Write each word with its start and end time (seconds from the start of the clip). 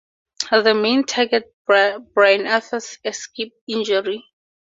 The 0.49 0.73
main 0.73 1.03
target, 1.05 1.53
Brian 1.67 2.47
Arthurs, 2.47 2.97
escaped 3.05 3.55
injury. 3.67 4.25